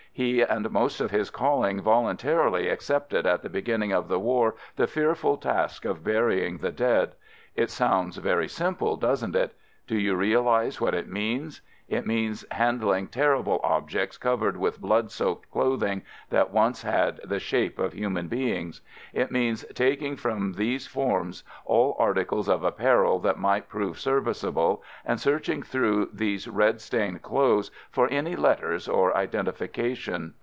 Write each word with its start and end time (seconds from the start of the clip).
He 0.13 0.41
and 0.41 0.69
most 0.71 0.99
of 0.99 1.11
his 1.11 1.29
calling 1.29 1.79
voluntarily 1.79 2.67
ac 2.67 2.93
cepted 2.93 3.23
at 3.25 3.43
the 3.43 3.49
beginning 3.49 3.93
of 3.93 4.09
the 4.09 4.19
war 4.19 4.55
the 4.75 4.85
fearful 4.85 5.37
task 5.37 5.85
of 5.85 6.03
burying 6.03 6.57
the 6.57 6.69
dead. 6.73 7.13
It 7.55 7.69
sounds 7.69 8.17
very 8.17 8.49
simple, 8.49 8.97
does 8.97 9.25
n't 9.25 9.37
it? 9.37 9.55
Do 9.87 9.97
you 9.97 10.15
realize 10.15 10.81
what 10.81 10.93
it 10.95 11.07
means? 11.07 11.61
It 11.89 12.07
means 12.07 12.45
hand 12.51 12.81
ling 12.85 13.07
terrible 13.07 13.59
objects 13.65 14.17
covered 14.17 14.55
with 14.55 14.79
blood 14.79 15.11
soaked 15.11 15.51
clothing, 15.51 16.03
that 16.29 16.49
once 16.51 16.83
had 16.83 17.19
the 17.25 17.39
shape 17.39 17.77
of 17.79 17.91
human 17.91 18.29
beings. 18.29 18.79
It 19.11 19.29
means 19.31 19.65
taking 19.73 20.15
from 20.15 20.53
these 20.53 20.87
forms 20.87 21.43
all 21.65 21.97
articles 21.99 22.47
of 22.47 22.63
apparel 22.63 23.19
that 23.21 23.37
might 23.39 23.67
prove 23.67 23.99
serviceable 23.99 24.81
and 25.03 25.19
searching 25.19 25.61
through 25.63 26.11
these 26.13 26.47
red 26.47 26.79
stained 26.79 27.23
clothes 27.23 27.71
for 27.89 28.07
any 28.07 28.37
letters 28.37 28.87
or 28.87 29.17
identification. 29.17 30.35